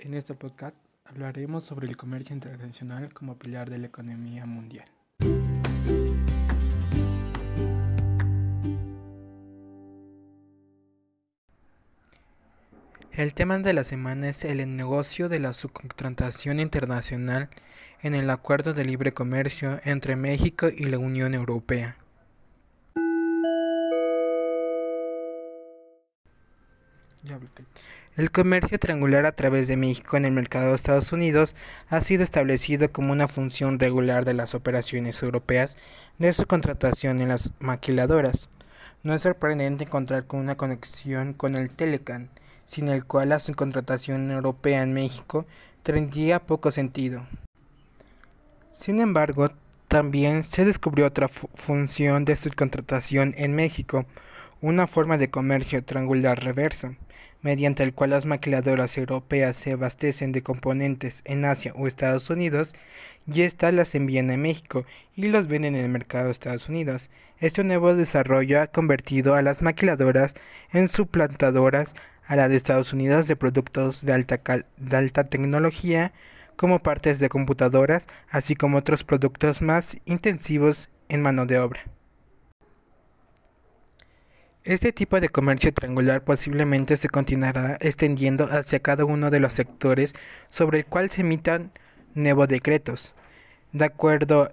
[0.00, 4.86] En este podcast hablaremos sobre el comercio internacional como pilar de la economía mundial.
[13.10, 17.48] El tema de la semana es el negocio de la subcontratación internacional
[18.00, 21.96] en el Acuerdo de Libre Comercio entre México y la Unión Europea.
[28.16, 31.56] El comercio triangular a través de México en el mercado de Estados Unidos
[31.88, 35.76] ha sido establecido como una función regular de las operaciones europeas
[36.18, 38.48] de subcontratación en las maquiladoras.
[39.02, 42.30] No es sorprendente encontrar con una conexión con el Telecan,
[42.64, 45.44] sin el cual la subcontratación europea en México
[45.82, 47.26] tendría poco sentido.
[48.70, 49.50] Sin embargo,
[49.88, 54.06] también se descubrió otra función de subcontratación en México,
[54.60, 56.94] una forma de comercio triangular reverso,
[57.42, 62.74] mediante el cual las maquiladoras europeas se abastecen de componentes en Asia o Estados Unidos
[63.26, 67.10] y éstas las envían a México y los venden en el mercado de Estados Unidos.
[67.38, 70.34] Este nuevo desarrollo ha convertido a las maquiladoras
[70.72, 71.94] en suplantadoras
[72.26, 76.12] a la de Estados Unidos de productos de alta tecnología
[76.56, 81.84] como partes de computadoras, así como otros productos más intensivos en mano de obra.
[84.68, 90.14] Este tipo de comercio triangular posiblemente se continuará extendiendo hacia cada uno de los sectores
[90.50, 91.72] sobre el cual se emitan
[92.14, 93.14] nuevos decretos.
[93.72, 94.52] De acuerdo,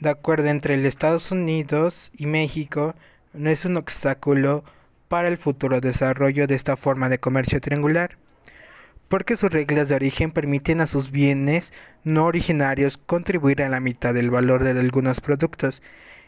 [0.00, 2.96] de acuerdo entre Estados Unidos y México,
[3.32, 4.64] no es un obstáculo
[5.06, 8.16] para el futuro desarrollo de esta forma de comercio triangular,
[9.08, 14.14] porque sus reglas de origen permiten a sus bienes no originarios contribuir a la mitad
[14.14, 15.80] del valor de algunos productos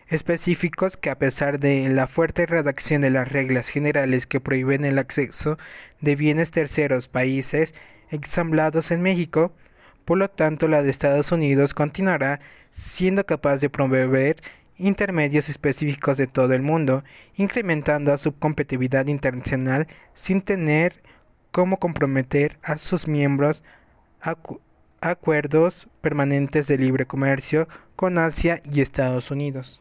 [0.09, 4.99] específicos que a pesar de la fuerte redacción de las reglas generales que prohíben el
[4.99, 5.59] acceso
[6.01, 7.75] de bienes terceros países
[8.11, 9.53] ensamblados en México,
[10.05, 12.41] por lo tanto la de Estados Unidos continuará
[12.71, 14.37] siendo capaz de promover
[14.79, 17.03] intermedios específicos de todo el mundo,
[17.35, 21.03] incrementando su competitividad internacional sin tener
[21.51, 23.65] como comprometer a sus miembros
[25.01, 27.67] acuerdos permanentes de libre comercio
[27.97, 29.81] con Asia y Estados Unidos.